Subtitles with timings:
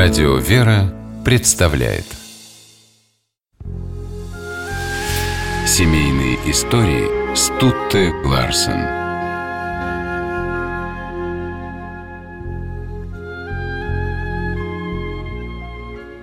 [0.00, 2.04] Радио «Вера» представляет
[5.66, 8.78] Семейные истории Стутте Ларсен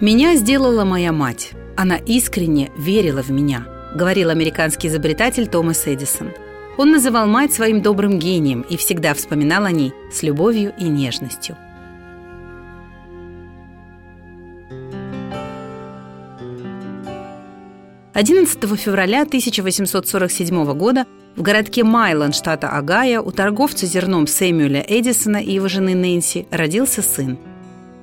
[0.00, 1.50] «Меня сделала моя мать.
[1.76, 3.66] Она искренне верила в меня»,
[3.96, 6.30] говорил американский изобретатель Томас Эдисон.
[6.78, 11.56] Он называл мать своим добрым гением и всегда вспоминал о ней с любовью и нежностью.
[18.14, 25.50] 11 февраля 1847 года в городке Майлон, штата Огайо, у торговца зерном Сэмюэля Эдисона и
[25.54, 27.36] его жены Нэнси родился сын.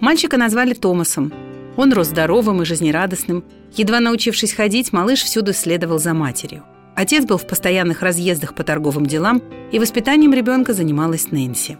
[0.00, 1.30] Мальчика назвали Томасом.
[1.76, 3.44] Он рос здоровым и жизнерадостным.
[3.74, 6.64] Едва научившись ходить, малыш всюду следовал за матерью.
[6.96, 11.76] Отец был в постоянных разъездах по торговым делам, и воспитанием ребенка занималась Нэнси.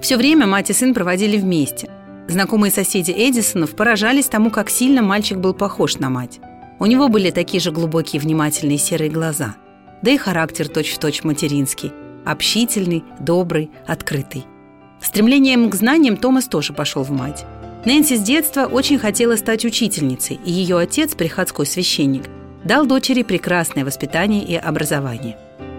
[0.00, 1.90] Все время мать и сын проводили вместе.
[2.26, 6.40] Знакомые соседи Эдисонов поражались тому, как сильно мальчик был похож на мать.
[6.78, 9.54] У него были такие же глубокие внимательные серые глаза.
[10.02, 11.92] Да и характер точь-в-точь материнский.
[12.24, 14.44] Общительный, добрый, открытый.
[15.00, 17.44] Стремлением к знаниям Томас тоже пошел в мать.
[17.84, 22.24] Нэнси с детства очень хотела стать учительницей, и ее отец, приходской священник,
[22.64, 25.36] дал дочери прекрасное воспитание и образование.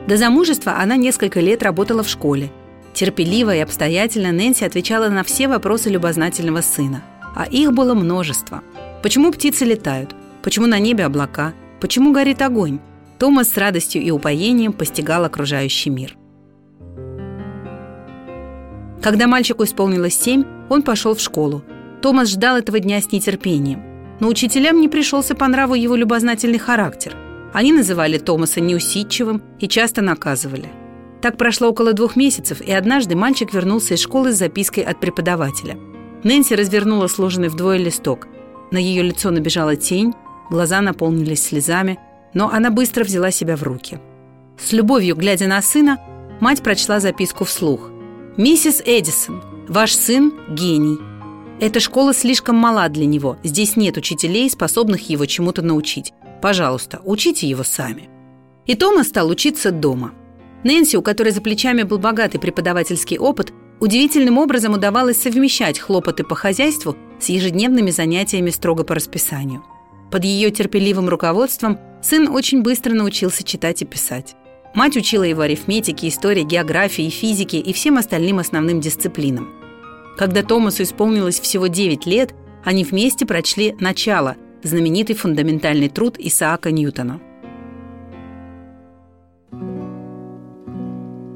[0.08, 2.52] До замужества она несколько лет работала в школе.
[2.94, 7.04] Терпеливо и обстоятельно Нэнси отвечала на все вопросы любознательного сына.
[7.36, 8.62] А их было множество.
[9.02, 10.16] Почему птицы летают?
[10.46, 11.56] Почему на небе облака?
[11.82, 12.80] Почему горит огонь?
[13.18, 16.16] Томас с радостью и упоением постигал окружающий мир.
[19.02, 21.64] Когда мальчику исполнилось семь, он пошел в школу.
[22.04, 23.82] Томас ждал этого дня с нетерпением.
[24.20, 27.16] Но учителям не пришелся по нраву его любознательный характер.
[27.52, 30.70] Они называли Томаса неусидчивым и часто наказывали.
[31.24, 35.76] Так прошло около двух месяцев, и однажды мальчик вернулся из школы с запиской от преподавателя.
[36.24, 38.28] Нэнси развернула сложенный вдвое листок.
[38.70, 40.14] На ее лицо набежала тень,
[40.50, 42.00] глаза наполнились слезами,
[42.34, 44.00] но она быстро взяла себя в руки.
[44.60, 46.00] С любовью, глядя на сына,
[46.40, 47.90] мать прочла записку вслух.
[48.38, 50.98] «Миссис Эдисон, ваш сын– гений.
[51.60, 56.14] Эта школа слишком мала для него, здесь нет учителей, способных его чему-то научить.
[56.42, 58.10] Пожалуйста, учите его сами».
[58.66, 60.12] И Томас стал учиться дома.
[60.64, 66.36] Нэнси, у которой за плечами был богатый преподавательский опыт, удивительным образом удавалось совмещать хлопоты по
[66.36, 69.64] хозяйству с ежедневными занятиями строго по расписанию–
[70.12, 74.36] под ее терпеливым руководством сын очень быстро научился читать и писать.
[74.74, 79.50] Мать учила его арифметике, истории, географии, физике и всем остальным основным дисциплинам.
[80.18, 82.34] Когда Томасу исполнилось всего 9 лет,
[82.64, 87.22] они вместе прочли «Начало»– знаменитый фундаментальный труд Исаака Ньютона.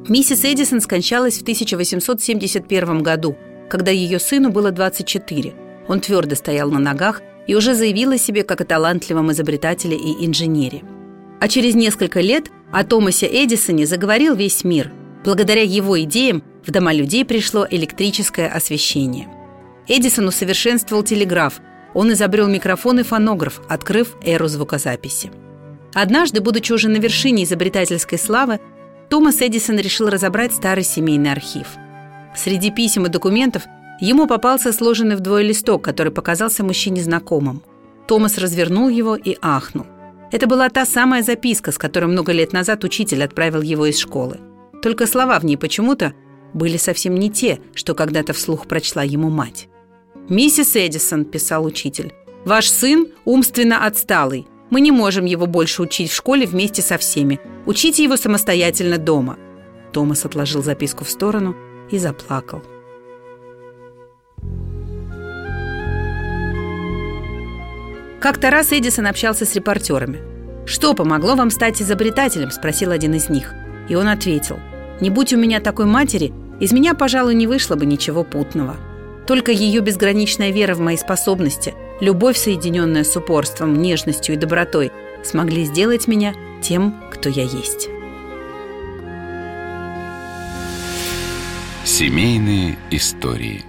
[0.09, 3.37] Миссис Эдисон скончалась в 1871 году,
[3.69, 5.53] когда ее сыну было 24.
[5.87, 10.83] Он твердо стоял на ногах и уже заявила себе как о талантливом изобретателе и инженере.
[11.41, 14.91] А через несколько лет о Томасе Эдисоне заговорил весь мир.
[15.25, 19.27] Благодаря его идеям в дома людей пришло электрическое освещение.
[19.87, 21.59] Эдисон усовершенствовал телеграф,
[21.95, 25.31] он изобрел микрофон и фонограф, открыв эру звукозаписи.
[25.95, 28.59] Однажды, будучи уже на вершине изобретательской славы,
[29.09, 31.65] Томас Эдисон решил разобрать старый семейный архив.
[32.37, 33.63] Среди писем и документов–
[33.99, 37.61] Ему попался сложенный вдвое листок, который показался мужчине знакомым.
[38.07, 39.85] Томас развернул его и ахнул.
[40.31, 44.39] Это была та самая записка, с которой много лет назад учитель отправил его из школы.
[44.81, 46.13] Только слова в ней почему-то
[46.53, 49.67] были совсем не те, что когда-то вслух прочла ему мать.
[50.29, 52.13] «Миссис Эдисон»,– писал учитель,–
[52.45, 54.47] «ваш сын умственно отсталый.
[54.69, 57.39] Мы не можем его больше учить в школе вместе со всеми.
[57.65, 59.37] Учите его самостоятельно дома».
[59.91, 61.55] Томас отложил записку в сторону
[61.91, 62.61] и заплакал.
[68.19, 70.19] Как-то раз Эдисон общался с репортерами.
[70.65, 73.53] «Что помогло вам стать изобретателем?»– спросил один из них.
[73.87, 74.59] И он ответил.
[74.99, 78.75] «Не будь у меня такой матери, из меня, пожалуй, не вышло бы ничего путного.
[79.25, 84.91] Только ее безграничная вера в мои способности, любовь, соединенная с упорством, нежностью и добротой,
[85.23, 87.89] смогли сделать меня тем, кто я есть».
[91.85, 93.63] Семейные истории